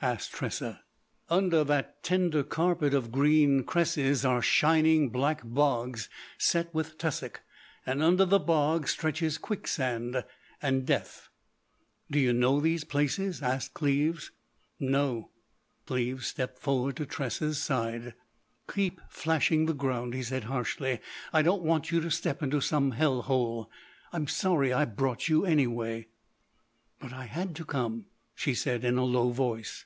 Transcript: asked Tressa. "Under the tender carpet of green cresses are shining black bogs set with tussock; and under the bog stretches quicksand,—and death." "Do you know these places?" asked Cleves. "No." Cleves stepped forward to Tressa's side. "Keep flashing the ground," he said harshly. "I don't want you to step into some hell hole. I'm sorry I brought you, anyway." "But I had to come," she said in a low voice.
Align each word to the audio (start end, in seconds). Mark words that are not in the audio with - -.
asked 0.00 0.30
Tressa. 0.30 0.82
"Under 1.28 1.64
the 1.64 1.84
tender 2.04 2.44
carpet 2.44 2.94
of 2.94 3.10
green 3.10 3.64
cresses 3.64 4.24
are 4.24 4.40
shining 4.40 5.08
black 5.08 5.40
bogs 5.42 6.08
set 6.38 6.72
with 6.72 6.96
tussock; 6.98 7.40
and 7.84 8.00
under 8.00 8.24
the 8.24 8.38
bog 8.38 8.86
stretches 8.86 9.38
quicksand,—and 9.38 10.86
death." 10.86 11.30
"Do 12.08 12.20
you 12.20 12.32
know 12.32 12.60
these 12.60 12.84
places?" 12.84 13.42
asked 13.42 13.74
Cleves. 13.74 14.30
"No." 14.78 15.30
Cleves 15.84 16.28
stepped 16.28 16.60
forward 16.60 16.94
to 16.98 17.04
Tressa's 17.04 17.60
side. 17.60 18.14
"Keep 18.72 19.00
flashing 19.08 19.66
the 19.66 19.74
ground," 19.74 20.14
he 20.14 20.22
said 20.22 20.44
harshly. 20.44 21.00
"I 21.32 21.42
don't 21.42 21.64
want 21.64 21.90
you 21.90 22.00
to 22.02 22.10
step 22.12 22.40
into 22.40 22.60
some 22.60 22.92
hell 22.92 23.22
hole. 23.22 23.68
I'm 24.12 24.28
sorry 24.28 24.72
I 24.72 24.84
brought 24.84 25.28
you, 25.28 25.44
anyway." 25.44 26.06
"But 27.00 27.12
I 27.12 27.24
had 27.24 27.56
to 27.56 27.64
come," 27.64 28.06
she 28.36 28.54
said 28.54 28.84
in 28.84 28.96
a 28.96 29.04
low 29.04 29.30
voice. 29.30 29.84